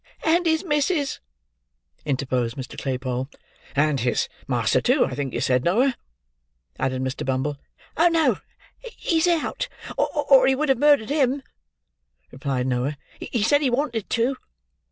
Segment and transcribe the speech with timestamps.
[0.25, 1.19] "And his missis,"
[2.05, 2.75] interposed Mr.
[2.75, 3.29] Claypole.
[3.75, 5.95] "And his master, too, I think you said, Noah?"
[6.79, 7.23] added Mr.
[7.23, 7.59] Bumble.
[7.99, 8.39] "No!
[8.79, 9.69] he's out,
[9.99, 11.43] or he would have murdered him,"
[12.31, 12.97] replied Noah.
[13.19, 14.37] "He said he wanted to."